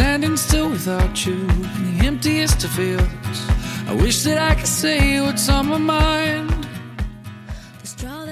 [0.00, 3.38] standing still without you in the emptiest of fields.
[3.86, 6.50] I wish that I could say what's on my mind.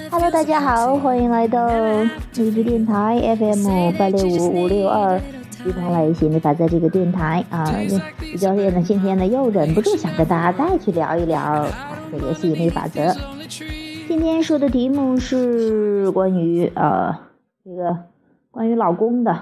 [0.09, 1.67] Hello，大家好，欢迎来到
[2.33, 5.21] 励志电台 FM 八六五五六二，
[5.63, 7.71] 一同来心理法在这个电台啊。
[8.19, 11.67] 比教练呢，今天呢又忍不住想跟大家再去聊一聊
[12.11, 13.15] 这个吸引力法则。
[14.07, 17.15] 今天说的题目是关于呃
[17.63, 17.95] 这个
[18.49, 19.39] 关于老公的。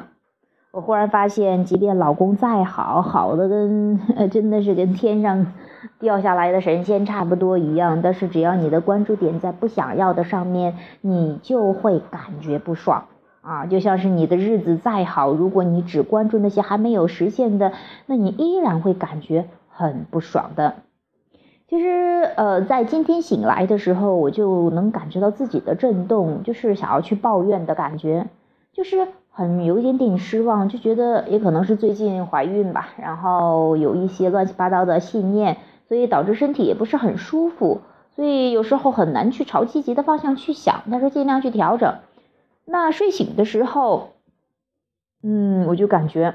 [0.71, 3.99] 我忽然发现，即便老公再好，好的跟
[4.30, 5.53] 真的是跟天上
[5.99, 13.05] 掉下来的神仙差不多一样，但是只要你的关注点在不想要的上面，你就会感觉不爽
[13.41, 13.66] 啊！
[13.66, 17.71] 就像是你的日子再好，如果你只关注那些还没有实现的，
[18.05, 20.76] 那你依然会感觉很不爽的。
[21.70, 28.27] 其实，呃，在今天醒来的时候，我就能感觉到自己的震动，就是想要去抱怨的感觉，
[28.78, 29.10] 就是。
[29.30, 37.82] 很有一点点失望，就觉得也可能是最近怀孕吧，然后有一些乱七八糟的信念，所以导致身体也不是很舒服，
[38.16, 42.00] 所以有时候很难去朝积极的方向去想，但是尽量去调整。
[42.66, 44.14] 那睡醒的时候，
[45.22, 46.34] 嗯，我就感觉，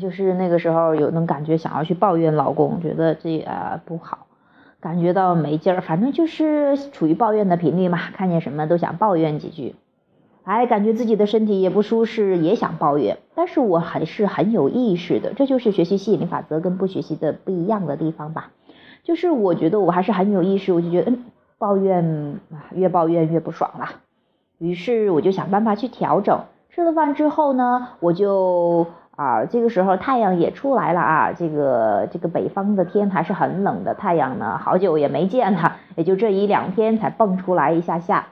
[0.00, 4.26] 就是那个时候有能感觉想要去抱怨老公，觉得这啊不好，
[4.80, 9.74] 感觉到没劲儿，反正就是处于抱怨的频率嘛，看见什么都想抱怨几句。
[10.48, 18.48] 哎，感觉自己的身体也不舒适，也想抱怨，但是我还是很有意识的，这就是学习吸引力法则跟不学习的不一样的地方吧。
[19.04, 21.24] 就是我觉得我还是很有意识，我就觉得，嗯，
[21.58, 22.40] 抱怨
[22.72, 23.90] 越抱怨越不爽了。
[24.56, 26.40] 于是我就想办法去调整。
[26.70, 38.28] 吃了饭之后呢，我就啊，这个时候太阳也出来了啊，这个这个北方的天还是很冷的，太阳呢好久也没见了，也就这一两天才蹦出来一下下。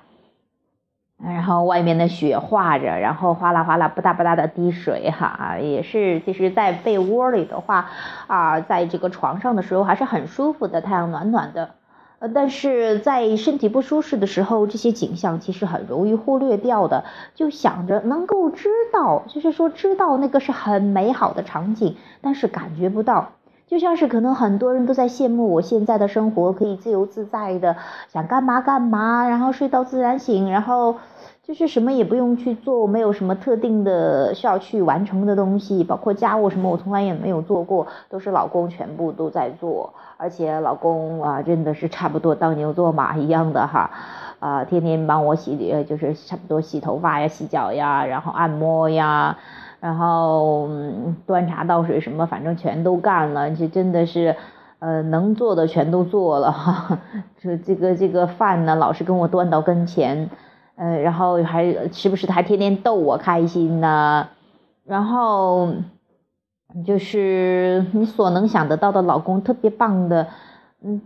[1.23, 7.91] 然后外面的雪化着，然后哗啦哗啦不大不大的滴水哈，也是其实，在被窝里的话，
[8.27, 11.71] 啊，在这个床上的时候还是很舒服的，太阳暖暖的。
[12.19, 17.05] 呃，但是在身体不舒适的时候，这些景象其实很容易忽略掉的，
[17.35, 23.33] 就想着能够知道，就是说知道那个是很美好的场景，但是感觉不到。
[23.67, 27.77] 就像是可能很多人都在羡慕我现在的生活，可以自由自在的
[28.13, 30.95] 想干嘛干嘛，然后睡到自然醒，然后
[31.43, 43.91] 就是什么也不用去做，没有什么特定的需要去完成的东西，包括家务什么我从来也没有做过，都是老公全部都在做，而且老公啊真的是差不多当牛做马一样的哈，
[44.39, 49.37] 啊天天帮我洗，呃就是差不多洗头发呀、洗脚呀，然后按摩呀。
[49.81, 50.69] 然后
[51.27, 54.35] 端茶倒水什么，反正全都干了，这真的是，
[54.79, 56.99] 呃，能做的全都做了 哈。
[57.39, 60.31] 这这个这个饭呢，老是跟我端到跟前，
[60.77, 64.29] 呃，然后还时不时还天天逗我开心呢。
[64.85, 65.69] 然后
[66.85, 70.29] 就是你所能想得到的老公特别棒的，
[70.83, 71.01] 嗯，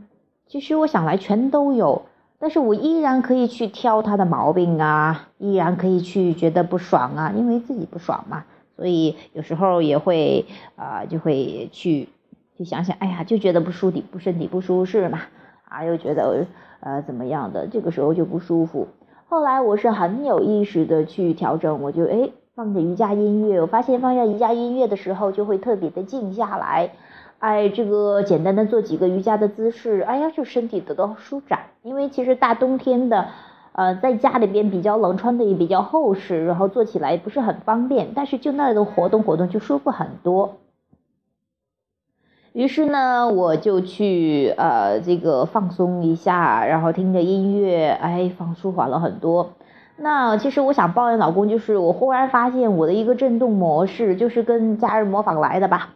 [0.47, 2.03] 其实我想来全都有，
[2.39, 8.45] 但是我依然可以去挑他的毛病啊，依然可以去觉得不爽啊，因为自己不爽嘛。
[8.81, 12.09] 所以有时候也会啊，就会去
[12.57, 15.21] 去想想，哎呀，就觉得不舒体不身体不舒适嘛，
[15.69, 16.47] 啊，又觉得
[16.81, 18.89] 呃怎么样的，这个时候就不舒服。
[19.29, 26.93] 后来我是很有意识的去调整，我就哎放着瑜伽音乐，我发现放下瑜伽音乐的时候就会特别的静下来，
[27.39, 31.67] 哎，这个简单的做几个瑜伽的姿势，哎呀，就身体得到舒展。
[31.83, 33.29] 因为其实大冬天的。
[33.81, 40.59] 呃，在家里边比较冷，穿的也比较厚实，然后做起来不是很方便，但是就那个活动活动就舒服很多。
[42.53, 49.53] 于是呢，我就去呃这个放松一下，然后听着音乐，哎，放舒缓了很多。
[49.97, 55.95] 那其实我想抱怨老公，就是我忽然发现我的一个震动模式，就是跟家人模仿来的吧。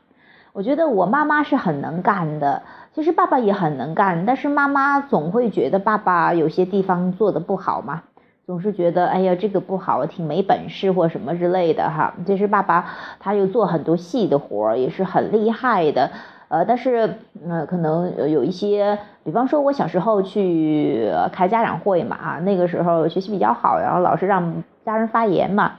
[0.55, 2.63] 我觉得我妈妈是很能干的。
[2.95, 8.05] 其实爸爸也很能干，但是妈妈总会觉得爸爸有些地方做的不好嘛，
[8.47, 12.15] 总是觉得哎呀这个不好，挺没本事或什么之类的哈。
[12.25, 12.87] 其实爸爸
[13.19, 16.09] 他又做很多细的活儿，也是很厉害的，
[16.47, 17.17] 呃，但是
[17.49, 25.73] 呃可能有一些，比方说我小时候去开家长会嘛啊，那个时候学习比较好，然后老师让家人发言嘛。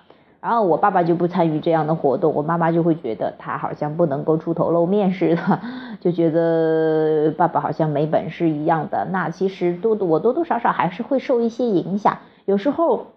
[0.45, 5.59] 然后我爸爸就不参与这样的活动，我妈妈就会觉得他好像不能够出头露面似的，
[5.99, 9.05] 就觉得爸爸好像没本事一样的。
[9.05, 13.07] 那其实多多我多多少少还是会受一些影响，有时候。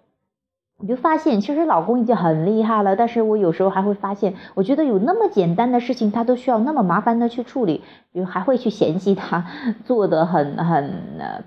[0.81, 7.83] 我就发现，其实老公已经很厉害了，但是我有时候还会发现，我觉得有那么简单的事情，他都需要那么麻烦的去处理，
[8.13, 9.45] 就还会去嫌弃他
[9.83, 10.93] 做的很很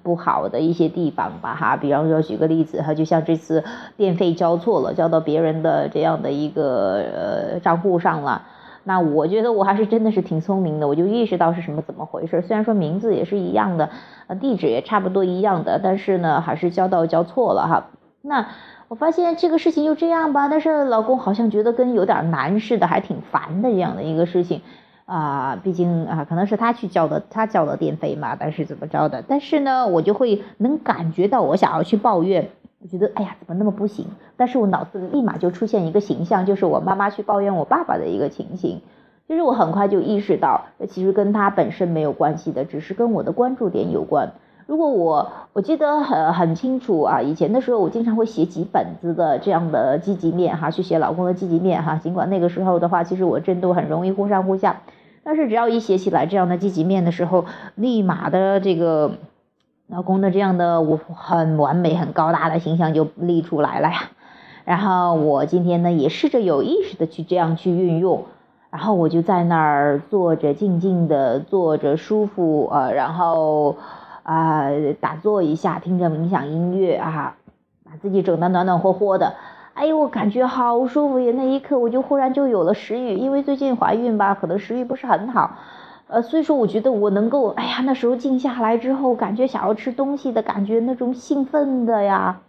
[0.02, 3.64] 不好的一些地方吧，哈，比方说举个例子哈，就像这次
[3.96, 8.42] 电费交错了，交到别人的这样的一个呃账户上了，
[8.84, 12.42] 那我觉得我还是真的是挺聪明的，我就意识到是什么怎么回事。
[12.42, 13.88] 虽然说名字也是一样的，
[14.26, 17.86] 呃，地址也差不多一样的，但是呢，还是交到交错了哈。
[18.24, 18.46] 那
[18.92, 24.60] 我发现这个事情就这样吧，但是老公好像觉得跟有点难似的，还挺烦的这样的一个事情
[25.06, 25.58] 啊。
[25.64, 29.24] 毕竟啊，可能是他去交的，他交的电费嘛，但是怎么着的？
[29.26, 32.50] 但是呢，我就会能感觉到我想要去抱怨。
[32.82, 34.04] 我觉得哎呀，怎么那么不行？
[34.36, 38.82] 但是我脑子里立马就出现一个形象，就是我妈妈去抱怨我爸爸的一个情形。
[39.26, 44.32] 其实我很快就意识到，其实跟他本身没有关系的，只是跟我的关注点有关。
[44.66, 51.96] 如果我我记得很很清楚啊，以前的时候我经常会写几本子的这样的积极面哈，去写老公的积极面哈。
[51.96, 54.82] 尽管那个时候的话，其实我真都很容易忽上忽下，
[55.24, 57.44] 但是只要一写起来这样的积极面的时候，
[57.74, 59.12] 立马的这个。
[59.88, 64.10] 老公的这样的我很完美、很高大的形象就立出来了呀。
[64.64, 68.24] 然后我今天呢也试着有意识的去这样去运用，
[68.70, 73.76] 然后我就在那儿坐着，静静的坐着，舒服呃，然后
[74.22, 74.68] 啊
[75.00, 77.36] 打坐一下，听着冥想音乐啊，
[77.84, 79.34] 把自己整的暖暖和和的。
[79.74, 81.32] 哎呦，我感觉好舒服呀！
[81.34, 85.56] 那一刻我就忽然就有了食欲，因为最近怀孕吧，可能食欲不是很好。
[86.08, 92.40] 呃，所以说我觉得我能够，哎呀，那时候静下来之后，感觉想要吃东西的感觉，那种兴奋的呀，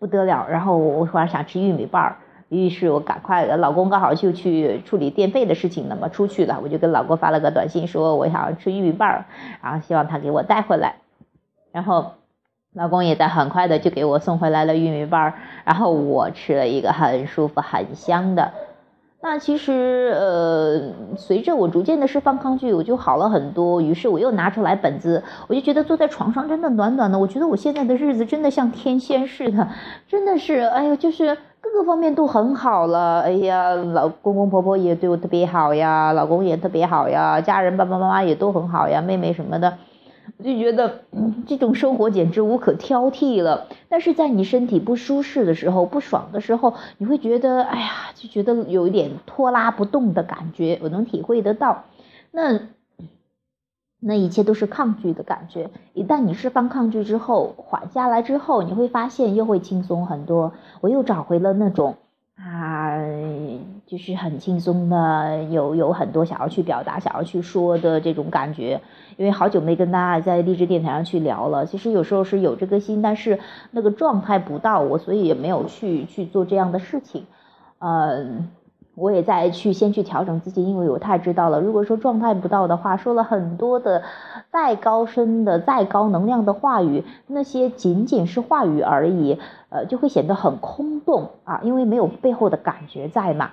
[0.00, 0.46] 不得了。
[0.50, 2.16] 然后我突然想吃玉米棒儿，
[2.48, 9.24] 于是我赶快，老公刚好就去处理电费的事情了嘛，出去了，我就跟老公发了个短信说我想要吃玉米棒儿，
[9.62, 10.96] 然后希望他给我带回来。
[11.74, 12.12] 然后
[12.72, 15.34] 老公也在很快的就给我送回来了玉米棒儿，
[15.64, 18.52] 然后我吃了一个很舒服、很香的。
[19.20, 23.80] 那其实，呃，随着我逐渐的释放抗拒，我就好了很多。
[23.80, 27.18] 于是我又拿出来本子，我就觉得坐在床上真的暖暖的。
[27.18, 29.66] 我觉得我现在的日子真的像天仙似的，
[30.06, 33.22] 真的是，哎呦，就是各个方面都很好了。
[33.22, 39.72] 哎呀，老公公婆婆也对我特别好呀，老公也特别好呀，家人爸爸妈妈也都很好呀，妹妹什么的。
[40.38, 43.68] 我就觉得，嗯，这种生活简直无可挑剔了。
[43.88, 50.78] 但是在你身体不舒适的时候、不爽的时候，你会觉得，哎呀，就觉得有一点拖拉不动的感觉。
[50.82, 51.84] 我能体会得到，
[52.30, 52.60] 那
[54.00, 55.70] 那一切都是抗拒的感觉。
[55.92, 60.52] 一旦你释放抗拒之后，缓下来之后，你会发现又会轻松很多。
[60.80, 61.96] 我又找回了那种。
[62.36, 62.96] 啊，
[63.86, 68.80] 就是很轻松的，有有很多想要去表达、想要去说的这种感觉。
[69.16, 73.38] 因为好久没跟大家在励志电台上去聊了，其实有时候是有这个心，但是
[73.70, 77.26] 那个状态不到我，所以也没有去去做这样的事情。
[77.78, 78.48] 嗯。
[78.96, 84.04] 我也在去先去调整自己，因为我太知道了，如果说状态不到的话，说了很多的
[84.52, 93.50] 再高深的、再高能量的话语，那些仅仅是话语而已，呃，就会显得很空洞啊，因为没有背后的感觉在嘛。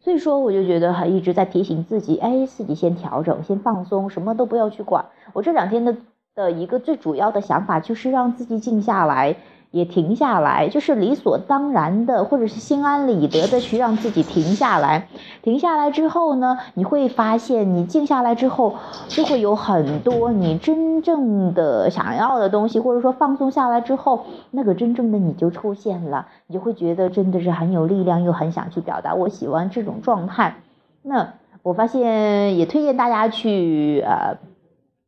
[0.00, 5.06] 所以说，我就觉得一直在提醒自己，哎，自己先调整，先放松，什么都不要去管。
[5.32, 5.96] 我这两天的
[6.34, 9.36] 的一个最主要的想法就是让自己静下来。
[9.70, 15.08] 也停下来，就是理所当然的，或者是心安理得的去让自己停下来。
[15.42, 18.76] 停下来之后呢，你会发现，你静下来之后，
[19.08, 29.14] 就会有很多你真正的想要的东西，或者说放松下来之后，那个真正的你就出现了，你就会觉得真的是很有力量，又很想去表达。
[29.14, 30.56] 我喜欢这种状态。
[31.02, 34.38] 那我发现也推荐大家去呃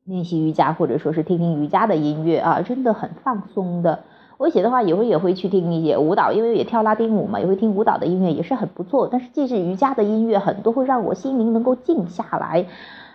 [0.04, 4.00] 练习瑜伽，或者说是听听瑜伽的音乐啊，真的很放松的。
[4.40, 9.06] 我写的话，有时候也会去听一些舞蹈，因为也跳拉丁舞嘛，也会听舞蹈的音乐，也是很不错。
[9.12, 12.64] 但是，既是瑜伽的音乐，很多会让我心灵能够静下来，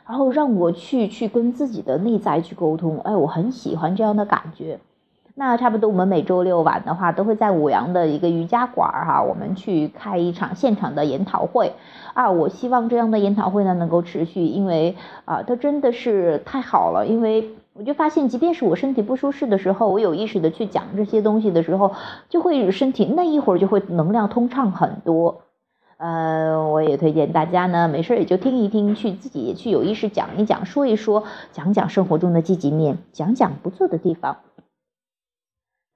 [0.08, 3.00] 然后让我去去跟自己的内在去沟通。
[3.00, 4.78] 哎，我很喜欢这样的感觉。
[5.34, 11.74] 那差不多，我们每周六晚的话，都会在五羊的一个瑜伽馆儿哈，我们去开一场现场的研讨会
[12.14, 12.30] 啊。
[12.30, 17.50] 我希望这样的研讨会呢能够持续，因为啊，它真的是太好了，因为。
[17.78, 21.92] 我就发现，即便是我身体不舒适的时候，我有意识的去讲这些东西的时候，
[22.30, 25.42] 就会身体那一会儿就会能量通畅很多。
[25.98, 34.38] 呃，我也推荐大家呢，没事也就听一听，去自己也去有意识讲一讲，说一说，讲讲生活中的积极面，讲讲不错的地方。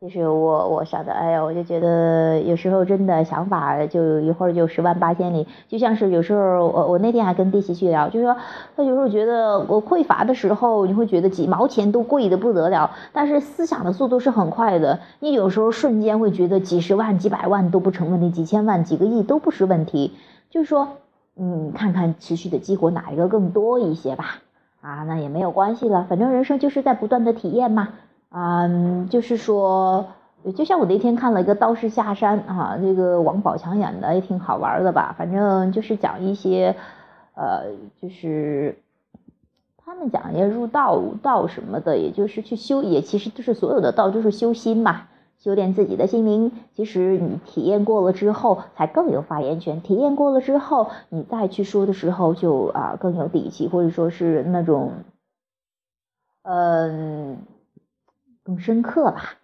[0.02, 8.38] 就是我，我想的，哎呀，我就觉得有时候真的想法就一会儿就十万八千里，就像是有时候我我那天还跟弟媳去聊，就是说
[8.78, 20.14] 他有时候觉得我匮乏的时候，你会觉得几毛钱都贵的不得了，但是思想的速度是很快的，你有时候瞬间会觉得几十万、几百万都不成问题，几千万、几个亿都不是问题，
[20.50, 20.88] 就是说，
[21.36, 24.38] 嗯，看看持续的激活哪一个更多一些吧，
[24.80, 27.90] 啊，那也没有关系了，反正人生就是在不断的体验嘛。
[28.32, 30.06] 嗯，就是说，
[30.56, 35.16] 就像我那天看了一个《道士下山》啊，这个王宝强演的也挺好玩的吧？
[35.18, 36.76] 反正就是讲一些，
[37.34, 37.64] 呃，
[38.00, 38.78] 就是
[39.78, 45.08] 他们讲要入道道什么的，也就是去修，也其实就是所有的道就是修心嘛，
[45.40, 46.52] 修炼自己的心灵。
[46.76, 49.82] 其实你体验过了之后，才更有发言权。
[49.82, 54.92] 体验过了之后，你再去说的时候，就啊更有底气，或者说是那种，
[56.44, 57.38] 嗯，
[58.50, 59.38] 更深刻吧。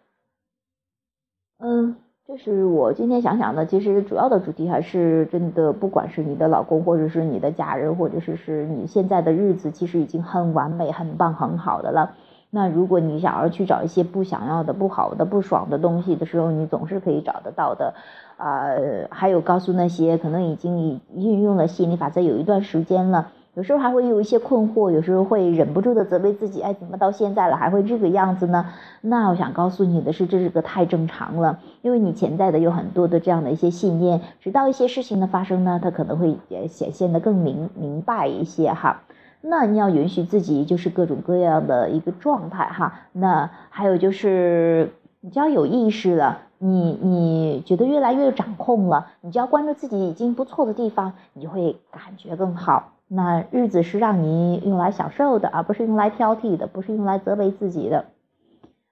[1.59, 1.95] 嗯。
[2.27, 12.15] 这是我今天想想的，其实主要的主题还是真的，不管是你的老公，或者是你的家人，或者是是你现在的日子，其实已经很完美、很棒、很好的了。
[12.49, 17.93] 那如果你想要去找一些不想要的、不好的、不爽的东西的时候，你总是可以找得到的。
[18.37, 18.73] 啊，
[19.11, 23.31] 还有告诉那些可能已经运用了心理法则有一段时间了。
[23.55, 28.65] 有时候还会有一些困惑，有时候会忍不住的责备自己，哎，怎么到现在了还会这个样子呢？
[28.99, 39.01] 那我想告诉你的是，这是个太正常了，因为你潜在的有很多的这样的一些信念，直到一些事情的发生呢，它可能会显现的更明明白一些哈。
[39.39, 42.93] 那你要允许自己就是各种各样的一个状态哈。
[43.13, 52.91] 那还有就是，你只要有意识了，你你觉得越来越掌控了，你就要关注自己已经不错的地方，你就会感觉更好。
[53.07, 58.05] 那日子是让你用来享受的，而不是用来挑剔的，不是用来责备自己的。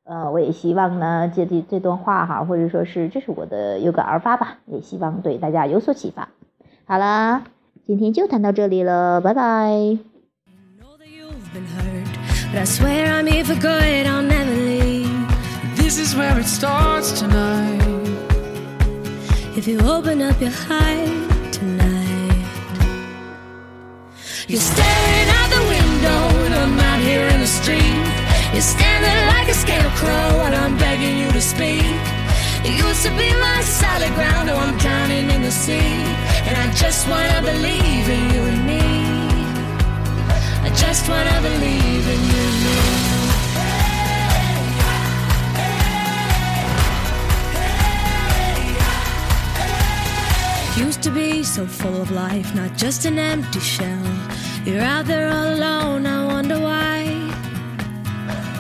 [0.06, 6.30] 呃，我也希望呢，借这这段话哈，或者说是这是我的有感而发吧，也希望对大家有所启发。
[6.86, 7.44] 好了，
[7.86, 9.98] 今天就谈到这里了，拜拜。
[24.46, 28.04] You're staring out the window and I'm out here in the street.
[28.52, 31.96] You're standing like a scarecrow and I'm begging you to speak.
[32.66, 35.96] You used to be my solid ground, oh I'm drowning in the sea.
[36.48, 38.84] And I just wanna believe in you and me.
[40.68, 42.80] I just wanna believe in you and me.
[50.86, 54.06] Used to be so full of life, not just an empty shell.
[54.66, 57.04] You're out there all alone, I wonder why.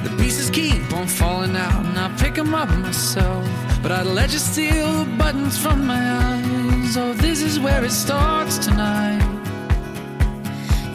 [0.03, 3.47] The pieces keep on falling out, and I pick them up myself.
[3.81, 6.97] But I'd let you steal the buttons from my eyes.
[6.97, 9.21] Oh, this is where it starts tonight.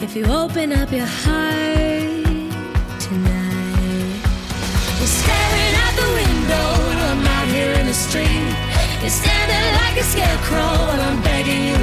[0.03, 2.27] If you open up your heart
[3.01, 4.21] tonight,
[4.99, 5.38] you're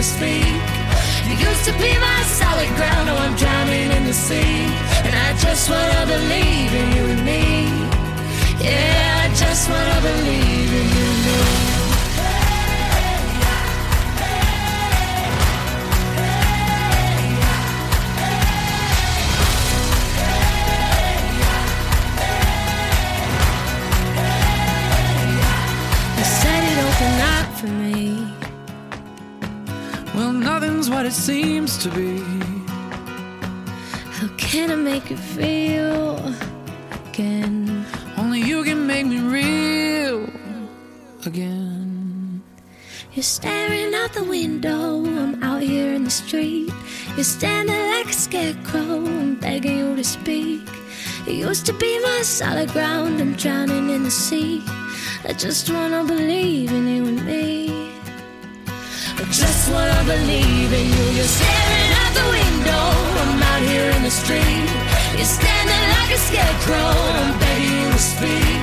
[0.05, 0.61] speak.
[1.27, 4.61] You used to be my solid ground, now I'm drowning in the sea.
[5.05, 7.43] And I just wanna believe in you and me.
[8.61, 11.84] Yeah, I just wanna believe in you and me.
[31.25, 32.19] Seems to be.
[34.17, 36.19] How can I make you feel
[37.07, 37.83] again?
[38.15, 40.29] Only you can make me real
[41.25, 42.43] again.
[43.13, 46.71] You're staring out the window, I'm out here in the street.
[47.15, 50.61] You're standing like a scarecrow, I'm begging you to speak.
[51.25, 54.61] You used to be my solid ground, I'm drowning in the sea.
[55.27, 57.84] I just wanna believe in you and me.
[59.65, 61.05] I just wanna believe in you.
[61.17, 62.85] You're staring out the window.
[63.17, 64.69] I'm out here in the street.
[65.17, 66.93] You're standing like a scarecrow.
[67.17, 68.61] I'm begging you to speak.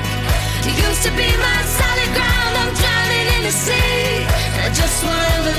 [0.63, 2.55] You used to be my solid ground.
[2.55, 4.23] I'm drowning in the sea.
[4.63, 5.52] I just wanna believe.